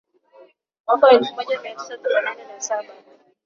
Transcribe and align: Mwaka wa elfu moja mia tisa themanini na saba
Mwaka 0.87 1.05
wa 1.07 1.13
elfu 1.13 1.35
moja 1.35 1.61
mia 1.61 1.75
tisa 1.75 1.97
themanini 1.97 2.43
na 2.47 2.61
saba 2.61 2.93